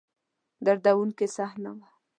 [0.65, 1.87] دردوونکې صحنه وه.